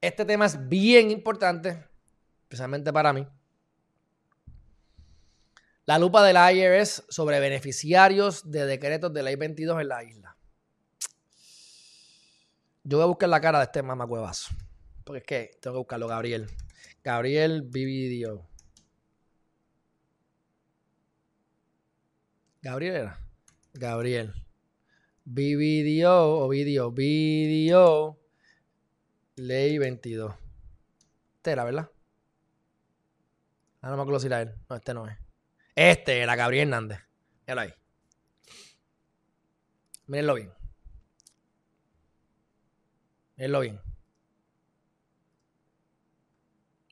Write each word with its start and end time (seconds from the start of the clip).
Este 0.00 0.24
tema 0.24 0.46
es 0.46 0.68
bien 0.68 1.10
importante, 1.10 1.84
especialmente 2.44 2.92
para 2.92 3.12
mí. 3.12 3.26
La 5.84 5.98
lupa 5.98 6.24
del 6.24 6.36
IRS 6.36 7.04
sobre 7.08 7.40
beneficiarios 7.40 8.50
de 8.50 8.64
decretos 8.64 9.12
de 9.12 9.22
ley 9.22 9.36
22 9.36 9.80
en 9.80 9.88
la 9.88 10.04
isla. 10.04 10.36
Yo 12.84 12.96
voy 12.96 13.04
a 13.04 13.08
buscar 13.08 13.28
la 13.28 13.40
cara 13.40 13.58
de 13.58 13.64
este 13.64 13.82
mamacuevazo. 13.82 14.54
Porque 15.04 15.18
es 15.18 15.26
que 15.26 15.58
tengo 15.60 15.74
que 15.74 15.78
buscarlo, 15.78 16.06
Gabriel. 16.06 16.48
Gabriel 17.02 17.62
Vividio. 17.62 18.48
Gabriel 22.62 22.94
era. 22.94 23.20
Gabriel. 23.74 24.32
Vividio 25.24 26.38
o 26.38 26.48
video. 26.48 26.90
Video. 26.90 28.19
Ley 29.40 29.78
22. 29.78 30.34
Este 31.36 31.52
era, 31.52 31.64
¿verdad? 31.64 31.90
Ah, 33.80 33.88
no 33.88 33.96
me 33.96 34.02
acuerdo 34.02 34.20
si 34.20 34.26
era 34.26 34.42
él. 34.42 34.54
No, 34.68 34.76
este 34.76 34.92
no 34.92 35.08
es. 35.08 35.16
Este 35.74 36.20
era 36.20 36.36
Gabriel 36.36 36.68
Hernández. 36.68 37.00
Míralo 37.46 37.60
ahí. 37.62 37.74
Mírenlo 40.06 40.34
bien. 40.34 40.52
Mírenlo 43.36 43.60
bien. 43.60 43.80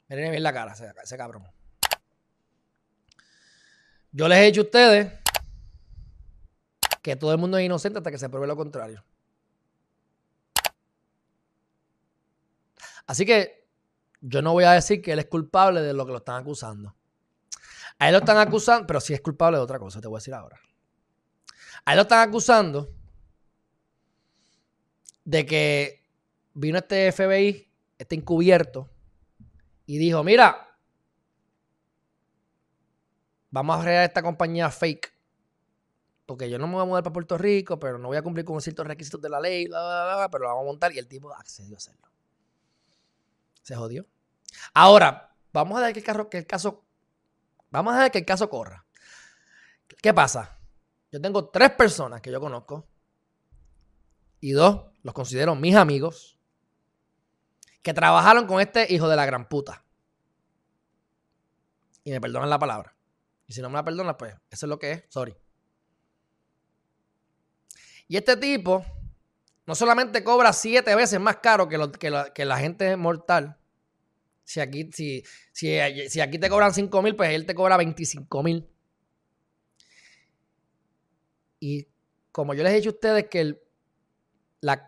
Miren 0.09 0.31
bien 0.31 0.43
la 0.43 0.53
cara, 0.55 0.73
ese, 0.73 0.95
ese 1.03 1.17
cabrón. 1.19 1.47
Yo 4.11 4.27
les 4.27 4.39
he 4.39 4.45
dicho 4.45 4.63
a 4.63 4.65
ustedes 4.65 5.13
que 7.03 7.15
todo 7.15 7.33
el 7.33 7.39
mundo 7.39 7.59
es 7.59 7.67
inocente 7.67 7.99
hasta 7.99 8.11
que 8.11 8.19
se 8.19 8.31
pruebe 8.31 8.47
lo 8.47 8.57
contrario. 8.57 9.05
Así 13.09 13.25
que 13.25 13.67
yo 14.21 14.43
no 14.43 14.53
voy 14.53 14.65
a 14.65 14.73
decir 14.73 15.01
que 15.01 15.13
él 15.13 15.19
es 15.19 15.27
culpable 15.27 15.81
de 15.81 15.95
lo 15.95 16.05
que 16.05 16.13
lo 16.13 16.19
están 16.19 16.43
acusando. 16.43 16.95
A 17.99 18.07
él 18.07 18.13
lo 18.13 18.19
están 18.19 18.37
acusando, 18.37 18.87
pero 18.87 19.01
sí 19.01 19.15
es 19.15 19.23
culpable 19.23 19.57
de 19.57 19.65
otra 19.65 19.79
cosa, 19.79 20.01
te 20.01 20.07
voy 20.07 20.19
a 20.19 20.21
decir 20.21 20.35
ahora. 20.35 20.61
A 21.87 21.93
él 21.93 21.97
lo 21.97 22.03
están 22.03 22.29
acusando 22.29 22.95
de 25.25 25.47
que 25.47 26.07
vino 26.53 26.79
este 26.79 27.11
FBI, 27.11 27.67
este 27.97 28.15
encubierto, 28.15 28.91
y 29.87 29.97
dijo, 29.97 30.23
mira, 30.23 30.69
vamos 33.51 33.79
a 33.79 33.83
crear 33.83 34.05
esta 34.05 34.23
compañía 34.23 34.71
fake, 34.71 35.11
porque 36.27 36.51
yo 36.51 36.59
no 36.59 36.67
me 36.67 36.75
voy 36.75 36.83
a 36.83 36.87
mudar 36.87 37.03
para 37.03 37.15
Puerto 37.15 37.39
Rico, 37.39 37.79
pero 37.79 37.97
no 37.97 38.09
voy 38.09 38.19
a 38.19 38.23
cumplir 38.23 38.45
con 38.45 38.61
ciertos 38.61 38.87
requisitos 38.87 39.23
de 39.23 39.31
la 39.31 39.41
ley, 39.41 39.67
pero 39.67 40.45
lo 40.45 40.49
vamos 40.49 40.63
a 40.63 40.67
montar, 40.67 40.93
y 40.93 40.99
el 40.99 41.09
tipo 41.09 41.35
accedió 41.35 41.75
a 41.75 41.79
hacerlo. 41.79 42.07
Se 43.69 43.77
jodió. 43.77 44.07
Ahora, 44.73 45.37
vamos 45.53 45.77
a 45.79 45.83
ver 45.83 45.93
que 45.93 46.01
el, 46.39 46.47
caso 46.47 46.87
Vamos 47.69 47.95
a 47.95 47.99
ver 47.99 48.11
que 48.11 48.17
el 48.17 48.25
caso 48.25 48.49
corra. 48.49 48.87
¿Qué 50.01 50.15
pasa? 50.15 50.59
Yo 51.13 51.21
tengo 51.21 51.51
tres 51.51 51.73
personas 51.73 52.23
que 52.23 52.33
yo 52.33 52.41
conozco 52.41 52.89
y 54.41 54.53
dos 54.53 54.87
los 55.03 55.13
considero 55.13 55.55
mis 55.55 55.77
amigos 55.77 56.39
que 57.83 57.93
trabajaron 57.93 58.47
con 58.47 58.59
este 58.63 58.91
hijo 58.91 59.07
de 59.07 59.17
la 59.17 59.27
gran 59.27 59.47
puta. 59.51 59.85
Y 62.05 62.11
me 62.11 62.23
perdonan 62.23 62.49
la 62.49 62.59
palabra. 62.59 62.97
Y 63.47 63.53
si 63.53 63.61
no 63.61 63.69
me 63.69 63.75
la 63.75 63.85
perdonan, 63.85 64.17
pues 64.17 64.35
eso 64.49 64.65
es 64.65 64.71
lo 64.71 64.79
que 64.79 64.93
es. 64.93 65.05
Sorry. 65.11 65.37
Y 68.07 68.17
este 68.17 68.35
tipo 68.39 68.83
no 69.69 69.75
solamente 69.75 70.25
cobra 70.25 70.55
siete 70.55 70.95
veces 70.95 71.21
más 71.21 71.37
caro 71.37 71.69
que, 71.69 71.77
que, 71.99 72.11
que 72.35 72.45
la 72.47 72.57
gente 72.57 72.97
mortal, 72.97 73.59
si 74.43 74.61
aquí, 74.61 74.91
si, 74.91 75.23
si, 75.53 75.79
aquí 75.79 76.39
te 76.39 76.49
cobran 76.49 76.73
5 76.73 77.03
mil, 77.03 77.15
pues 77.15 77.35
él 77.35 77.45
te 77.45 77.55
cobra 77.55 77.77
25 77.77 78.43
mil. 78.43 78.67
Y 81.61 81.87
como 82.33 82.55
yo 82.55 82.63
les 82.63 82.73
he 82.73 82.77
dicho 82.77 82.89
a 82.89 82.93
ustedes 82.95 83.29
que 83.29 83.41
el, 83.41 83.63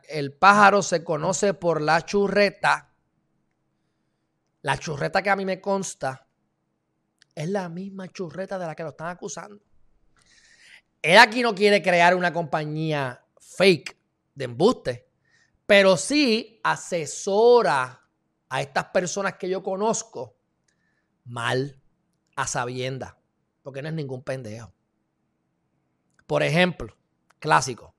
el 0.08 0.32
pájaro 0.32 0.80
se 0.82 1.04
conoce 1.04 1.52
por 1.52 1.82
la 1.82 2.00
churreta, 2.00 2.94
la 4.62 4.78
churreta 4.78 5.20
que 5.20 5.28
a 5.28 5.36
mí 5.36 5.44
me 5.44 5.60
consta 5.60 6.26
es 7.34 7.50
la 7.50 7.68
misma 7.68 8.08
churreta 8.08 8.58
de 8.58 8.64
la 8.64 8.74
que 8.74 8.84
lo 8.84 8.88
están 8.88 9.08
acusando. 9.08 9.60
Él 11.02 11.18
aquí 11.18 11.42
no 11.42 11.54
quiere 11.54 11.82
crear 11.82 12.14
una 12.14 12.32
compañía 12.32 13.22
fake 13.38 13.99
de 14.40 14.46
embuste, 14.46 15.06
pero 15.66 15.96
sí 15.96 16.60
asesora 16.64 18.02
a 18.48 18.60
estas 18.60 18.86
personas 18.86 19.34
que 19.34 19.48
yo 19.48 19.62
conozco 19.62 20.36
mal, 21.24 21.80
a 22.34 22.46
sabienda, 22.46 23.18
porque 23.62 23.82
no 23.82 23.88
es 23.88 23.94
ningún 23.94 24.24
pendejo. 24.24 24.72
Por 26.26 26.42
ejemplo, 26.42 26.96
clásico, 27.38 27.94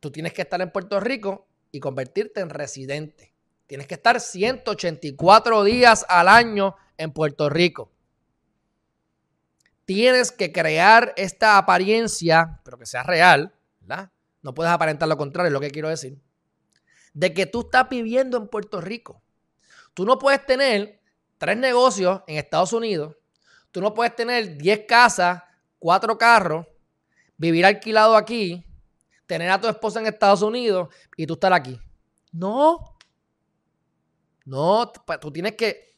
tú 0.00 0.10
tienes 0.10 0.32
que 0.34 0.42
estar 0.42 0.60
en 0.60 0.70
Puerto 0.70 1.00
Rico 1.00 1.48
y 1.70 1.80
convertirte 1.80 2.40
en 2.40 2.50
residente. 2.50 3.32
Tienes 3.66 3.86
que 3.86 3.94
estar 3.94 4.20
184 4.20 5.64
días 5.64 6.04
al 6.08 6.28
año 6.28 6.76
en 6.98 7.12
Puerto 7.12 7.48
Rico. 7.48 7.90
Tienes 9.84 10.32
que 10.32 10.52
crear 10.52 11.14
esta 11.16 11.56
apariencia, 11.56 12.60
pero 12.64 12.78
que 12.78 12.86
sea 12.86 13.02
real, 13.02 13.54
¿verdad? 13.80 14.10
No 14.42 14.54
puedes 14.54 14.72
aparentar 14.72 15.08
lo 15.08 15.16
contrario, 15.16 15.48
es 15.48 15.52
lo 15.52 15.60
que 15.60 15.70
quiero 15.70 15.88
decir. 15.88 16.20
De 17.14 17.32
que 17.32 17.46
tú 17.46 17.60
estás 17.60 17.88
viviendo 17.88 18.36
en 18.36 18.48
Puerto 18.48 18.80
Rico. 18.80 19.22
Tú 19.94 20.04
no 20.04 20.18
puedes 20.18 20.44
tener 20.44 21.00
tres 21.38 21.56
negocios 21.56 22.22
en 22.26 22.38
Estados 22.38 22.72
Unidos. 22.72 23.16
Tú 23.70 23.80
no 23.80 23.94
puedes 23.94 24.14
tener 24.14 24.58
10 24.58 24.86
casas, 24.86 25.42
cuatro 25.78 26.18
carros, 26.18 26.66
vivir 27.36 27.64
alquilado 27.64 28.16
aquí, 28.16 28.66
tener 29.26 29.50
a 29.50 29.60
tu 29.60 29.68
esposa 29.68 30.00
en 30.00 30.06
Estados 30.06 30.42
Unidos 30.42 30.88
y 31.16 31.26
tú 31.26 31.34
estar 31.34 31.52
aquí. 31.52 31.80
No. 32.32 32.96
No, 34.44 34.92
pues, 35.06 35.20
tú 35.20 35.32
tienes 35.32 35.56
que... 35.56 35.92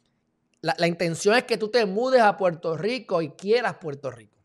La, 0.61 0.75
la 0.79 0.87
intención 0.87 1.35
es 1.35 1.45
que 1.45 1.59
tú 1.59 1.69
te 1.69 1.85
mudes 1.85 2.23
a 2.23 2.37
Puerto 2.37 2.77
Rico 2.77 3.21
y 3.23 3.31
quieras 3.31 3.77
Puerto 3.81 4.11
Rico. 4.11 4.39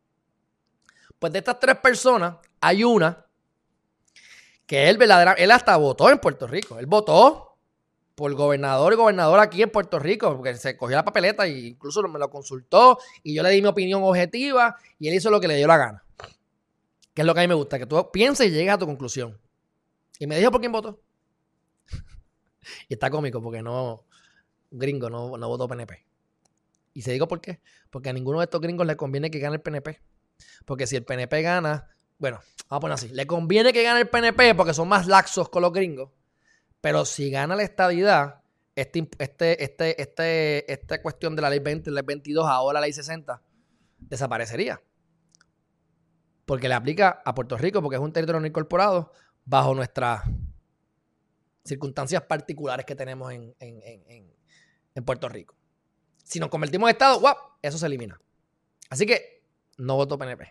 Pues 1.17 1.33
de 1.33 1.39
estas 1.39 1.59
tres 1.59 1.77
personas, 1.77 2.35
hay 2.61 2.83
una 2.83 3.28
que 4.69 4.87
él 4.87 4.99
verdaderamente, 4.99 5.43
él 5.43 5.49
hasta 5.49 5.75
votó 5.77 6.11
en 6.11 6.19
Puerto 6.19 6.45
Rico. 6.45 6.77
Él 6.77 6.85
votó 6.85 7.57
por 8.13 8.31
gobernador 8.35 8.93
y 8.93 8.97
gobernador 8.97 9.39
aquí 9.39 9.63
en 9.63 9.71
Puerto 9.71 9.97
Rico, 9.97 10.31
porque 10.37 10.53
se 10.57 10.77
cogió 10.77 10.95
la 10.95 11.03
papeleta 11.03 11.47
e 11.47 11.69
incluso 11.69 12.03
me 12.03 12.19
lo 12.19 12.29
consultó 12.29 12.99
y 13.23 13.33
yo 13.33 13.41
le 13.41 13.49
di 13.49 13.63
mi 13.63 13.67
opinión 13.67 14.03
objetiva 14.03 14.75
y 14.99 15.07
él 15.07 15.15
hizo 15.15 15.31
lo 15.31 15.39
que 15.39 15.47
le 15.47 15.55
dio 15.55 15.65
la 15.65 15.77
gana. 15.77 16.03
Que 17.15 17.23
es 17.23 17.25
lo 17.25 17.33
que 17.33 17.39
a 17.39 17.43
mí 17.43 17.47
me 17.47 17.55
gusta, 17.55 17.79
que 17.79 17.87
tú 17.87 18.11
pienses 18.11 18.45
y 18.45 18.51
llegues 18.51 18.71
a 18.71 18.77
tu 18.77 18.85
conclusión. 18.85 19.41
Y 20.19 20.27
me 20.27 20.37
dijo 20.37 20.51
por 20.51 20.59
quién 20.59 20.71
votó. 20.71 21.01
y 22.87 22.93
está 22.93 23.09
cómico 23.09 23.41
porque 23.41 23.63
no, 23.63 24.05
gringo, 24.69 25.09
no, 25.09 25.35
no 25.35 25.47
votó 25.47 25.67
PNP. 25.67 26.05
Y 26.93 27.01
se 27.01 27.11
digo 27.11 27.27
por 27.27 27.41
qué. 27.41 27.59
Porque 27.89 28.09
a 28.09 28.13
ninguno 28.13 28.37
de 28.37 28.43
estos 28.43 28.61
gringos 28.61 28.85
le 28.85 28.95
conviene 28.95 29.31
que 29.31 29.39
gane 29.39 29.55
el 29.55 29.61
PNP. 29.61 29.99
Porque 30.65 30.85
si 30.85 30.95
el 30.95 31.05
PNP 31.05 31.41
gana, 31.41 31.89
bueno, 32.19 32.39
vamos 32.69 32.77
a 32.77 32.79
poner 32.79 32.93
así, 32.93 33.09
le 33.09 33.25
conviene 33.25 33.73
que 33.73 33.83
gane 33.83 34.01
el 34.01 34.09
PNP 34.09 34.53
porque 34.53 34.73
son 34.73 34.87
más 34.87 35.07
laxos 35.07 35.49
con 35.49 35.63
los 35.63 35.73
gringos 35.73 36.09
pero 36.81 37.05
si 37.05 37.29
gana 37.29 37.55
la 37.55 37.63
estadidad, 37.63 38.41
este, 38.75 39.09
este, 39.19 39.63
este, 39.63 40.01
este, 40.01 40.71
esta 40.71 41.01
cuestión 41.01 41.35
de 41.35 41.41
la 41.41 41.49
ley 41.49 41.59
20, 41.59 41.89
la 41.91 41.95
ley 41.95 42.05
22, 42.05 42.45
ahora 42.47 42.79
la 42.79 42.85
ley 42.85 42.93
60, 42.93 43.41
desaparecería. 43.99 44.81
Porque 46.45 46.69
le 46.69 46.75
aplica 46.75 47.21
a 47.25 47.35
Puerto 47.35 47.57
Rico, 47.57 47.81
porque 47.81 47.97
es 47.97 48.01
un 48.01 48.13
territorio 48.13 48.39
no 48.39 48.47
incorporado, 48.47 49.11
bajo 49.45 49.75
nuestras 49.75 50.23
circunstancias 51.63 52.23
particulares 52.23 52.85
que 52.85 52.95
tenemos 52.95 53.31
en, 53.31 53.55
en 53.59 55.05
Puerto 55.05 55.27
Rico. 55.27 55.55
Si 56.23 56.39
nos 56.39 56.49
convertimos 56.49 56.89
en 56.89 56.95
Estado, 56.95 57.19
¡guap! 57.19 57.37
Eso 57.61 57.77
se 57.77 57.85
elimina. 57.85 58.19
Así 58.89 59.05
que 59.05 59.43
no 59.77 59.95
voto 59.95 60.17
PNP. 60.17 60.49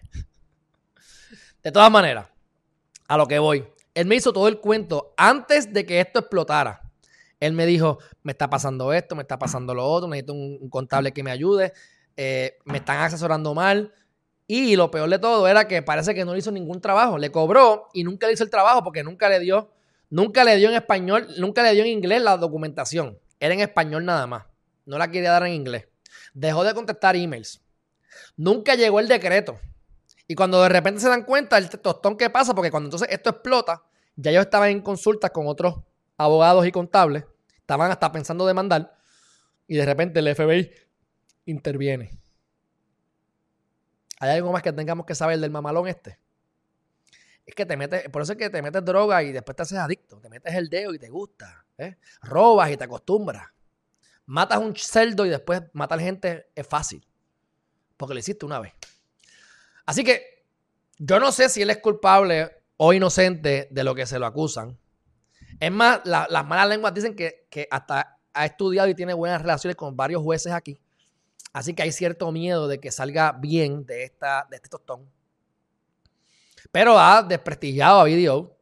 De 1.69 1.73
todas 1.73 1.91
maneras, 1.91 2.27
a 3.09 3.19
lo 3.19 3.27
que 3.27 3.39
voy. 3.39 3.63
Él 3.93 4.07
me 4.07 4.17
hizo 4.17 4.33
todo 4.33 4.49
el 4.49 4.59
cuento 4.59 5.13
antes 5.19 5.71
de 5.71 5.85
que 5.85 6.01
esto 6.01 6.21
explotara. 6.21 6.81
Él 7.41 7.53
me 7.53 7.67
dijo, 7.67 7.99
me 8.23 8.33
está 8.33 8.49
pasando 8.49 8.91
esto, 8.95 9.15
me 9.15 9.21
está 9.21 9.39
pasando 9.39 9.75
lo 9.75 9.85
otro, 9.85 10.09
necesito 10.09 10.33
un, 10.33 10.71
contable 10.71 11.13
que 11.13 11.23
me 11.23 11.31
ayude, 11.31 11.75
eh, 12.17 12.57
me 12.65 12.79
están 12.79 13.03
asesorando 13.03 13.53
mal. 13.53 13.93
Y 14.47 14.77
lo 14.77 14.91
peor 14.91 15.11
de 15.11 15.19
todo 15.19 15.47
era 15.47 15.69
que 15.69 15.83
parece 15.83 16.15
que 16.15 16.25
no 16.25 16.35
hizo 16.39 16.51
ningún 16.51 16.81
trabajo. 16.81 17.19
Le 17.19 17.31
cobró 17.31 17.89
y 17.93 18.03
nunca 18.03 18.29
le 18.29 18.33
hizo 18.33 18.45
el 18.45 18.51
trabajo 18.51 18.83
porque 18.83 19.03
nunca 19.03 19.29
le 19.29 19.39
dio, 19.39 19.71
nunca 20.09 20.45
le 20.45 20.57
dio 20.57 20.71
en 20.71 20.75
español, 20.75 21.29
nunca 21.37 21.63
le 21.63 21.75
dio 21.75 21.83
en 21.83 21.91
inglés 21.91 22.23
la 22.23 22.39
documentación. 22.39 23.19
Era 23.41 23.53
en 23.53 23.61
español 23.61 24.07
nada 24.07 24.27
más. 24.27 24.47
No 24.87 24.97
la 24.97 25.11
quería 25.11 25.33
dar 25.33 25.43
en 25.43 25.53
inglés. 25.53 25.87
Dejó 26.33 26.65
de 26.65 26.73
contestar 26.73 27.15
emails. 27.15 27.61
Nunca 28.39 28.75
llegó 28.75 29.01
el 29.01 29.09
decreto. 29.09 29.61
Y 30.29 30.35
cuando 30.35 30.63
de 30.63 30.69
repente 30.69 31.01
se 31.01 31.09
dan 31.09 31.25
cuenta 31.25 31.57
el 31.57 31.71
tostón 31.71 32.17
que 32.17 32.29
pasa, 32.29 32.55
porque 32.55 32.71
cuando 32.71 32.89
entonces 32.89 33.09
esto 33.11 33.31
explota, 33.31 33.83
ya 34.15 34.31
yo 34.31 34.43
estaba 34.43 34.69
en 34.69 34.83
consultas 34.83 35.31
con 35.31 35.47
otros 35.47 35.81
abogados 36.19 36.67
y 36.67 36.71
contables, 36.71 37.25
estaban 37.57 37.91
hasta 37.91 38.13
pensando 38.13 38.47
demandar 38.47 38.95
y 39.67 39.77
de 39.77 39.87
repente 39.87 40.21
el 40.21 40.35
FBI 40.35 40.71
interviene. 41.47 42.21
¿Hay 44.21 44.31
algo 44.31 44.53
más 44.53 44.63
que 44.63 44.73
tengamos 44.73 45.07
que 45.07 45.15
saber 45.15 45.39
del 45.39 45.51
mamalón 45.51 45.89
este? 45.89 46.19
Es 47.47 47.55
que 47.55 47.65
te 47.65 47.79
metes, 47.79 48.11
por 48.11 48.21
eso 48.21 48.33
es 48.33 48.39
que 48.39 48.51
te 48.51 48.61
metes 48.61 48.85
droga 48.85 49.23
y 49.23 49.33
después 49.33 49.57
te 49.57 49.63
haces 49.63 49.79
adicto. 49.79 50.21
Te 50.21 50.29
metes 50.29 50.55
el 50.55 50.69
dedo 50.69 50.93
y 50.93 50.99
te 50.99 51.09
gusta. 51.09 51.65
¿eh? 51.79 51.97
Robas 52.21 52.71
y 52.71 52.77
te 52.77 52.85
acostumbras. 52.85 53.47
Matas 54.27 54.59
un 54.59 54.77
cerdo 54.77 55.25
y 55.25 55.31
después 55.31 55.63
matar 55.73 56.01
gente 56.01 56.51
es 56.55 56.67
fácil. 56.67 57.07
Porque 57.97 58.13
lo 58.13 58.21
hiciste 58.21 58.45
una 58.45 58.61
vez. 58.61 58.75
Así 59.89 60.05
que 60.05 60.45
yo 60.99 61.19
no 61.19 61.33
sé 61.33 61.49
si 61.49 61.63
él 61.63 61.71
es 61.71 61.79
culpable 61.79 62.51
o 62.77 62.93
inocente 62.93 63.69
de 63.71 63.85
lo 63.85 63.95
que 63.95 64.05
se 64.05 64.19
lo 64.19 64.27
acusan. 64.27 64.79
Es 65.59 65.73
más, 65.73 66.03
las 66.05 66.47
malas 66.47 66.69
lenguas 66.69 66.93
dicen 66.93 67.17
que, 67.17 67.47
que 67.49 67.67
hasta 67.71 68.19
ha 68.35 68.45
estudiado 68.45 68.87
y 68.91 68.95
tiene 68.95 69.15
buenas 69.15 69.41
relaciones 69.41 69.77
con 69.77 69.97
varios 69.97 70.23
jueces 70.23 70.53
aquí. 70.53 70.79
Así 71.55 71.73
que 71.73 71.85
hay 71.85 71.93
cierto 71.93 72.31
miedo 72.33 72.69
de 72.69 72.79
que 72.81 72.93
salga 72.93 73.33
bien 73.33 73.87
de, 73.87 74.05
esta, 74.05 74.47
de 74.51 74.57
este 74.57 74.69
tostón. 74.69 75.11
Pero 76.71 76.99
ha 76.99 77.23
desprestigiado 77.23 78.01
a 78.01 78.05
Video. 78.05 78.59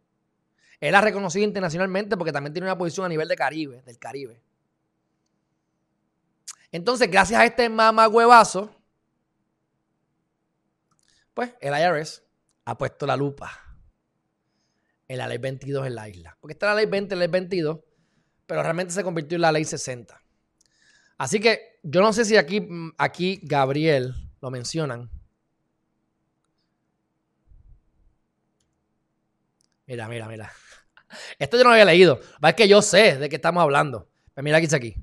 Él 0.79 0.95
ha 0.95 1.01
reconocido 1.01 1.45
internacionalmente 1.45 2.17
porque 2.17 2.31
también 2.31 2.53
tiene 2.53 2.69
una 2.69 2.79
posición 2.79 3.05
a 3.05 3.09
nivel 3.09 3.27
de 3.27 3.35
Caribe, 3.35 3.83
del 3.83 3.99
Caribe. 3.99 4.41
Entonces, 6.71 7.11
gracias 7.11 7.41
a 7.41 7.45
este 7.45 7.69
mamagüevazo, 7.69 8.76
pues 11.37 11.53
el 11.61 11.79
IRS 11.79 12.23
ha 12.65 12.79
puesto 12.79 13.07
la 13.07 13.15
lupa 13.15 13.53
en 15.07 15.19
la 15.19 15.29
ley 15.29 15.37
22 15.37 15.87
en 15.87 15.95
la 15.95 16.09
isla. 16.09 16.35
Porque 16.41 16.55
está 16.55 16.69
la 16.69 16.77
ley 16.77 16.87
20, 16.87 17.15
la 17.15 17.19
ley 17.21 17.29
22, 17.29 17.79
pero 18.47 18.63
realmente 18.63 18.95
se 18.95 19.05
convirtió 19.05 19.37
en 19.37 19.43
la 19.43 19.53
ley 19.53 19.67
60. 19.67 20.19
Así 21.19 21.39
que 21.39 21.79
yo 21.83 22.01
no 22.01 22.15
sé 22.15 22.25
si 22.25 22.39
aquí, 22.39 22.67
aquí 22.97 23.39
Gabriel 23.43 24.15
lo 24.41 24.51
mencionan. 24.51 25.11
Mira, 29.87 30.09
mira, 30.09 30.27
mira. 30.27 30.51
Esto 31.39 31.59
yo 31.59 31.65
no 31.65 31.73
había 31.73 31.85
leído. 31.85 32.19
Es 32.43 32.55
que 32.55 32.67
yo 32.67 32.81
sé 32.81 33.19
de 33.19 33.29
qué 33.29 33.37
estamos 33.37 33.63
hablando. 33.63 34.09
Pero 34.09 34.33
pues 34.37 34.45
mira 34.45 34.57
aquí 34.57 34.69
dice 34.69 34.77
aquí. 34.77 34.97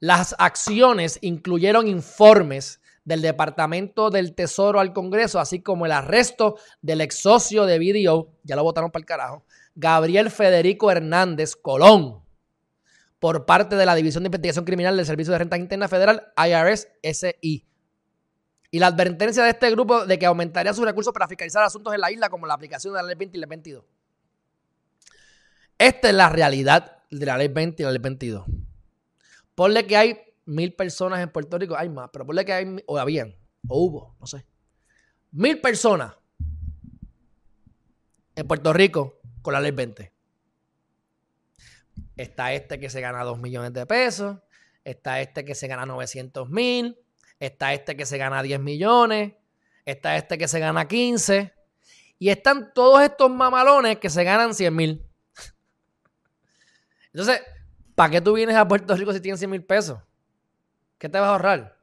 Las 0.00 0.34
acciones 0.36 1.20
incluyeron 1.22 1.86
informes 1.86 2.79
del 3.10 3.22
Departamento 3.22 4.08
del 4.08 4.36
Tesoro 4.36 4.78
al 4.78 4.92
Congreso, 4.92 5.40
así 5.40 5.60
como 5.60 5.84
el 5.84 5.90
arresto 5.90 6.56
del 6.80 7.00
ex 7.00 7.16
socio 7.16 7.66
de 7.66 7.80
BDO, 7.80 8.30
ya 8.44 8.54
lo 8.54 8.62
votaron 8.62 8.92
para 8.92 9.00
el 9.00 9.06
carajo, 9.06 9.44
Gabriel 9.74 10.30
Federico 10.30 10.92
Hernández 10.92 11.56
Colón, 11.56 12.22
por 13.18 13.46
parte 13.46 13.74
de 13.74 13.84
la 13.84 13.96
División 13.96 14.22
de 14.22 14.28
Investigación 14.28 14.64
Criminal 14.64 14.96
del 14.96 15.06
Servicio 15.06 15.32
de 15.32 15.40
Renta 15.40 15.56
Interna 15.56 15.88
Federal, 15.88 16.32
IRS 16.36 16.88
SI. 17.02 17.66
Y 18.70 18.78
la 18.78 18.86
advertencia 18.86 19.42
de 19.42 19.50
este 19.50 19.68
grupo 19.72 20.06
de 20.06 20.16
que 20.16 20.26
aumentaría 20.26 20.72
sus 20.72 20.84
recursos 20.84 21.12
para 21.12 21.26
fiscalizar 21.26 21.64
asuntos 21.64 21.92
en 21.92 22.00
la 22.00 22.12
isla, 22.12 22.28
como 22.28 22.46
la 22.46 22.54
aplicación 22.54 22.94
de 22.94 23.02
la 23.02 23.08
Ley 23.08 23.16
20 23.16 23.36
y 23.36 23.40
la 23.40 23.46
Ley 23.46 23.50
22. 23.50 23.84
Esta 25.76 26.08
es 26.08 26.14
la 26.14 26.28
realidad 26.28 26.98
de 27.10 27.26
la 27.26 27.36
Ley 27.36 27.48
20 27.48 27.82
y 27.82 27.86
la 27.86 27.90
Ley 27.90 28.00
22. 28.00 28.46
Ponle 29.56 29.86
que 29.88 29.96
hay 29.96 30.29
mil 30.50 30.74
personas 30.74 31.20
en 31.20 31.30
Puerto 31.30 31.56
Rico, 31.58 31.76
hay 31.76 31.88
más, 31.88 32.10
pero 32.12 32.26
ponle 32.26 32.44
que 32.44 32.52
hay, 32.52 32.82
o 32.86 32.98
habían, 32.98 33.36
o 33.68 33.84
hubo, 33.84 34.16
no 34.18 34.26
sé. 34.26 34.44
Mil 35.30 35.60
personas 35.60 36.14
en 38.34 38.46
Puerto 38.46 38.72
Rico 38.72 39.20
con 39.42 39.54
la 39.54 39.60
ley 39.60 39.70
20. 39.70 40.12
Está 42.16 42.52
este 42.52 42.80
que 42.80 42.90
se 42.90 43.00
gana 43.00 43.22
2 43.22 43.38
millones 43.38 43.72
de 43.72 43.86
pesos, 43.86 44.38
está 44.84 45.20
este 45.20 45.44
que 45.44 45.54
se 45.54 45.68
gana 45.68 45.86
900 45.86 46.50
mil, 46.50 46.98
está 47.38 47.72
este 47.72 47.96
que 47.96 48.04
se 48.04 48.18
gana 48.18 48.42
10 48.42 48.60
millones, 48.60 49.34
está 49.84 50.16
este 50.16 50.36
que 50.36 50.48
se 50.48 50.58
gana 50.58 50.88
15, 50.88 51.54
y 52.18 52.28
están 52.28 52.74
todos 52.74 53.02
estos 53.02 53.30
mamalones 53.30 53.98
que 53.98 54.10
se 54.10 54.24
ganan 54.24 54.52
100 54.52 54.74
mil. 54.74 55.06
Entonces, 57.12 57.40
¿para 57.94 58.10
qué 58.10 58.20
tú 58.20 58.32
vienes 58.32 58.56
a 58.56 58.66
Puerto 58.66 58.96
Rico 58.96 59.12
si 59.12 59.20
tienes 59.20 59.38
100 59.38 59.50
mil 59.50 59.64
pesos? 59.64 60.00
¿Qué 61.00 61.08
te 61.08 61.18
vas 61.18 61.28
a 61.28 61.32
ahorrar? 61.32 61.78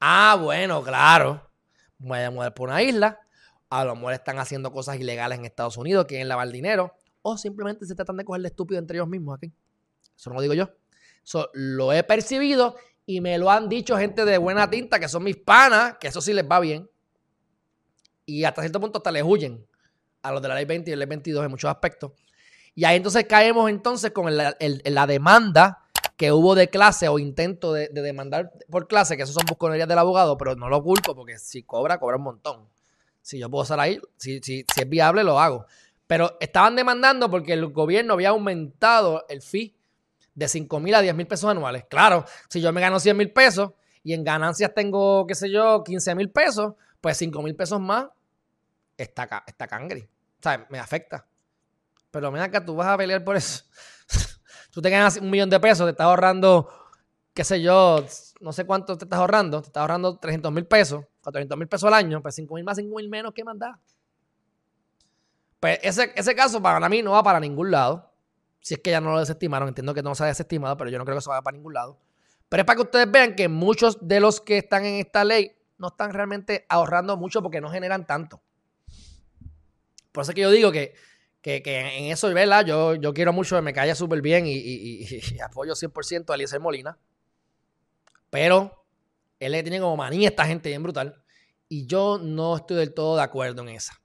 Ah, 0.00 0.38
bueno, 0.40 0.82
claro. 0.82 1.50
Voy 1.98 2.18
a 2.20 2.30
mudar 2.30 2.54
por 2.54 2.70
una 2.70 2.82
isla. 2.82 3.20
A 3.68 3.84
lo 3.84 3.94
mejor 3.94 4.14
están 4.14 4.38
haciendo 4.38 4.72
cosas 4.72 4.98
ilegales 4.98 5.38
en 5.38 5.44
Estados 5.44 5.76
Unidos, 5.76 6.06
quieren 6.06 6.28
lavar 6.28 6.48
dinero. 6.48 6.96
O 7.20 7.36
simplemente 7.36 7.84
se 7.84 7.94
tratan 7.94 8.16
de 8.16 8.24
cogerle 8.24 8.48
estúpido 8.48 8.78
entre 8.78 8.96
ellos 8.96 9.06
mismos 9.06 9.36
aquí. 9.36 9.52
Eso 10.16 10.30
no 10.30 10.36
lo 10.36 10.40
digo 10.40 10.54
yo. 10.54 10.70
Eso 11.22 11.50
lo 11.52 11.92
he 11.92 12.04
percibido 12.04 12.76
y 13.04 13.20
me 13.20 13.36
lo 13.36 13.50
han 13.50 13.68
dicho 13.68 13.98
gente 13.98 14.24
de 14.24 14.38
buena 14.38 14.70
tinta, 14.70 14.98
que 14.98 15.08
son 15.08 15.24
mis 15.24 15.36
panas, 15.36 15.98
que 16.00 16.08
eso 16.08 16.22
sí 16.22 16.32
les 16.32 16.50
va 16.50 16.58
bien. 16.58 16.88
Y 18.24 18.44
hasta 18.44 18.62
cierto 18.62 18.80
punto 18.80 18.96
hasta 18.98 19.12
les 19.12 19.24
huyen 19.24 19.66
a 20.22 20.32
los 20.32 20.40
de 20.40 20.48
la 20.48 20.54
ley 20.54 20.64
20 20.64 20.90
y 20.90 20.94
la 20.94 21.00
ley 21.00 21.08
22 21.08 21.44
en 21.44 21.50
muchos 21.50 21.70
aspectos. 21.70 22.12
Y 22.74 22.86
ahí 22.86 22.96
entonces 22.96 23.26
caemos 23.26 23.68
entonces 23.68 24.10
con 24.12 24.34
la 24.34 25.06
demanda 25.06 25.83
que 26.16 26.32
hubo 26.32 26.54
de 26.54 26.68
clase 26.68 27.08
o 27.08 27.18
intento 27.18 27.72
de, 27.72 27.88
demandar 27.88 28.52
por 28.70 28.86
clase, 28.86 29.16
que 29.16 29.24
eso 29.24 29.32
son 29.32 29.44
busconerías 29.48 29.88
del 29.88 29.98
abogado, 29.98 30.36
pero 30.36 30.54
no 30.54 30.68
lo 30.68 30.82
culpo 30.82 31.14
porque 31.14 31.38
si 31.38 31.62
cobra, 31.62 31.98
cobra 31.98 32.16
un 32.16 32.22
montón. 32.22 32.68
Si 33.20 33.38
yo 33.38 33.50
puedo 33.50 33.62
estar 33.62 33.80
ahí, 33.80 34.00
si, 34.16 34.40
si, 34.40 34.64
si 34.72 34.80
es 34.80 34.88
viable, 34.88 35.24
lo 35.24 35.40
hago. 35.40 35.66
Pero 36.06 36.36
estaban 36.40 36.76
demandando 36.76 37.30
porque 37.30 37.54
el 37.54 37.66
gobierno 37.68 38.14
había 38.14 38.28
aumentado 38.30 39.24
el 39.28 39.42
fee 39.42 39.74
de 40.34 40.48
5 40.48 40.80
mil 40.80 40.94
a 40.94 41.00
10 41.00 41.14
mil 41.14 41.26
pesos 41.26 41.50
anuales. 41.50 41.84
Claro, 41.88 42.24
si 42.48 42.60
yo 42.60 42.72
me 42.72 42.80
gano 42.80 43.00
100 43.00 43.16
mil 43.16 43.32
pesos 43.32 43.72
y 44.02 44.12
en 44.12 44.22
ganancias 44.22 44.72
tengo, 44.74 45.26
qué 45.26 45.34
sé 45.34 45.50
yo, 45.50 45.82
15 45.82 46.14
mil 46.14 46.30
pesos, 46.30 46.74
pues 47.00 47.16
5 47.16 47.42
mil 47.42 47.56
pesos 47.56 47.80
más 47.80 48.06
está, 48.96 49.44
está 49.46 49.66
cangre. 49.66 50.08
O 50.38 50.42
sea, 50.42 50.66
me 50.68 50.78
afecta. 50.78 51.26
Pero 52.10 52.30
mira 52.30 52.50
que 52.50 52.60
tú 52.60 52.76
vas 52.76 52.88
a 52.88 52.96
pelear 52.96 53.24
por 53.24 53.36
eso. 53.36 53.64
Tú 54.74 54.82
te 54.82 54.90
ganas 54.90 55.16
un 55.18 55.30
millón 55.30 55.48
de 55.48 55.60
pesos, 55.60 55.86
te 55.86 55.92
estás 55.92 56.06
ahorrando, 56.06 56.68
qué 57.32 57.44
sé 57.44 57.62
yo, 57.62 58.04
no 58.40 58.52
sé 58.52 58.66
cuánto 58.66 58.98
te 58.98 59.04
estás 59.04 59.20
ahorrando, 59.20 59.60
te 59.60 59.68
estás 59.68 59.80
ahorrando 59.82 60.18
300 60.18 60.52
mil 60.52 60.66
pesos, 60.66 61.04
400 61.22 61.56
mil 61.56 61.68
pesos 61.68 61.86
al 61.86 61.94
año, 61.94 62.20
pues 62.20 62.34
5 62.34 62.54
mil 62.54 62.64
más, 62.64 62.76
5 62.76 62.96
mil 62.96 63.08
menos, 63.08 63.32
¿qué 63.32 63.44
más 63.44 63.56
da? 63.56 63.78
Pues 65.60 65.78
ese, 65.80 66.12
ese 66.16 66.34
caso 66.34 66.60
para 66.60 66.88
mí 66.88 67.02
no 67.02 67.12
va 67.12 67.22
para 67.22 67.38
ningún 67.38 67.70
lado. 67.70 68.10
Si 68.60 68.74
es 68.74 68.80
que 68.80 68.90
ya 68.90 69.00
no 69.00 69.12
lo 69.12 69.20
desestimaron, 69.20 69.68
entiendo 69.68 69.94
que 69.94 70.02
no 70.02 70.14
se 70.14 70.24
ha 70.24 70.26
desestimado, 70.26 70.76
pero 70.76 70.90
yo 70.90 70.98
no 70.98 71.04
creo 71.04 71.16
que 71.16 71.20
eso 71.20 71.30
vaya 71.30 71.42
para 71.42 71.56
ningún 71.56 71.74
lado. 71.74 71.98
Pero 72.48 72.62
es 72.62 72.66
para 72.66 72.76
que 72.76 72.82
ustedes 72.82 73.10
vean 73.10 73.36
que 73.36 73.48
muchos 73.48 73.98
de 74.00 74.20
los 74.20 74.40
que 74.40 74.58
están 74.58 74.84
en 74.84 74.94
esta 74.94 75.22
ley 75.22 75.52
no 75.78 75.88
están 75.88 76.12
realmente 76.12 76.66
ahorrando 76.68 77.16
mucho 77.16 77.42
porque 77.42 77.60
no 77.60 77.70
generan 77.70 78.06
tanto. 78.06 78.40
Por 80.12 80.22
eso 80.22 80.32
es 80.32 80.34
que 80.34 80.40
yo 80.40 80.50
digo 80.50 80.72
que 80.72 80.94
que, 81.44 81.98
en 81.98 82.10
eso, 82.10 82.32
¿verdad? 82.32 82.64
Yo, 82.64 82.94
yo 82.94 83.12
quiero 83.12 83.32
mucho, 83.32 83.60
me 83.60 83.74
calla 83.74 83.94
súper 83.94 84.22
bien 84.22 84.44
y, 84.46 85.06
apoyo 85.44 85.74
100% 85.74 86.30
a 86.30 86.34
Eliezer 86.34 86.58
Molina. 86.58 86.96
Pero 88.30 88.84
él 89.38 89.52
le 89.52 89.62
tiene 89.62 89.78
como 89.78 89.96
manía 89.96 90.30
esta 90.30 90.46
gente 90.46 90.70
bien 90.70 90.82
brutal. 90.82 91.22
Y 91.68 91.86
yo 91.86 92.18
no 92.18 92.56
estoy 92.56 92.78
del 92.78 92.94
todo 92.94 93.16
de 93.16 93.22
acuerdo 93.22 93.60
en 93.62 93.68
esa. 93.68 94.00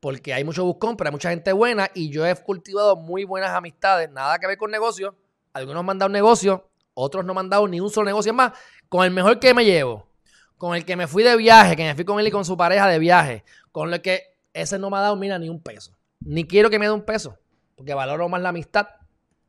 Porque 0.00 0.32
hay 0.32 0.44
mucho 0.44 0.64
buscón, 0.64 0.96
pero 0.96 1.08
hay 1.08 1.12
mucha 1.12 1.30
gente 1.30 1.52
buena 1.52 1.90
y 1.94 2.10
yo 2.10 2.26
he 2.26 2.34
cultivado 2.34 2.96
muy 2.96 3.24
buenas 3.24 3.50
amistades, 3.50 4.10
nada 4.10 4.38
que 4.38 4.46
ver 4.46 4.56
con 4.56 4.70
negocios. 4.70 5.14
Algunos 5.52 5.84
me 5.84 5.92
han 5.92 5.98
dado 5.98 6.08
negocio, 6.08 6.68
otros 6.94 7.24
no 7.24 7.34
me 7.34 7.40
han 7.40 7.50
dado 7.50 7.68
ni 7.68 7.78
un 7.80 7.90
solo 7.90 8.06
negocio 8.06 8.32
más. 8.32 8.52
Con 8.88 9.04
el 9.04 9.10
mejor 9.10 9.38
que 9.38 9.52
me 9.52 9.64
llevo, 9.64 10.08
con 10.56 10.74
el 10.74 10.84
que 10.84 10.96
me 10.96 11.06
fui 11.06 11.22
de 11.22 11.36
viaje, 11.36 11.76
que 11.76 11.84
me 11.84 11.94
fui 11.94 12.04
con 12.04 12.20
él 12.20 12.26
y 12.26 12.30
con 12.30 12.44
su 12.44 12.56
pareja 12.56 12.88
de 12.88 12.98
viaje, 12.98 13.44
con 13.70 13.92
el 13.92 14.00
que 14.00 14.34
ese 14.52 14.78
no 14.78 14.88
me 14.90 14.96
ha 14.96 15.00
dado, 15.00 15.16
mira, 15.16 15.38
ni 15.38 15.48
un 15.48 15.62
peso. 15.62 15.94
Ni 16.24 16.46
quiero 16.46 16.70
que 16.70 16.78
me 16.78 16.86
dé 16.86 16.92
un 16.92 17.04
peso, 17.04 17.38
porque 17.76 17.94
valoro 17.94 18.28
más 18.28 18.40
la 18.40 18.48
amistad 18.48 18.88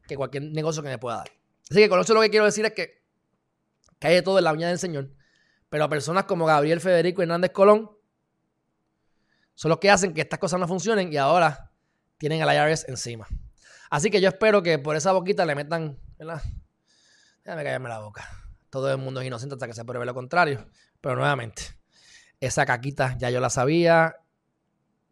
que 0.07 0.15
cualquier 0.15 0.43
negocio 0.43 0.83
que 0.83 0.89
me 0.89 0.97
pueda 0.97 1.17
dar. 1.17 1.31
Así 1.69 1.79
que 1.79 1.89
con 1.89 1.99
eso 1.99 2.13
lo 2.13 2.21
que 2.21 2.29
quiero 2.29 2.45
decir 2.45 2.65
es 2.65 2.73
que, 2.73 3.03
de 4.01 4.21
todo 4.21 4.37
en 4.37 4.43
la 4.43 4.51
viña 4.51 4.67
del 4.67 4.77
Señor. 4.77 5.09
Pero 5.69 5.89
personas 5.89 6.25
como 6.25 6.45
Gabriel 6.45 6.79
Federico 6.79 7.23
Hernández 7.23 7.51
Colón 7.51 7.89
son 9.55 9.69
los 9.69 9.79
que 9.79 9.89
hacen 9.89 10.13
que 10.13 10.21
estas 10.21 10.37
cosas 10.37 10.59
no 10.59 10.67
funcionen 10.67 11.11
y 11.11 11.17
ahora 11.17 11.71
tienen 12.17 12.41
al 12.43 12.69
IRS 12.69 12.87
encima. 12.87 13.27
Así 13.89 14.11
que 14.11 14.21
yo 14.21 14.29
espero 14.29 14.61
que 14.61 14.77
por 14.77 14.95
esa 14.95 15.11
boquita 15.11 15.45
le 15.45 15.55
metan, 15.55 15.97
¿verdad? 16.17 16.41
Déjame 17.43 17.63
callarme 17.63 17.89
la 17.89 17.99
boca. 17.99 18.27
Todo 18.69 18.91
el 18.91 18.97
mundo 18.97 19.21
es 19.21 19.27
inocente 19.27 19.55
hasta 19.55 19.67
que 19.67 19.73
se 19.73 19.85
pruebe 19.85 20.05
lo 20.05 20.13
contrario. 20.13 20.67
Pero 21.01 21.15
nuevamente, 21.15 21.63
esa 22.39 22.65
caquita 22.65 23.15
ya 23.17 23.29
yo 23.29 23.39
la 23.39 23.49
sabía 23.49 24.17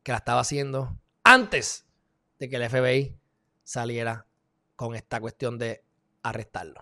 que 0.03 0.11
la 0.11 0.17
estaba 0.19 0.41
haciendo 0.41 0.99
antes 1.23 1.85
de 2.39 2.49
que 2.49 2.57
el 2.57 2.69
FBI 2.69 3.17
saliera 3.63 4.27
con 4.75 4.95
esta 4.95 5.19
cuestión 5.19 5.57
de 5.57 5.83
arrestarlo. 6.21 6.81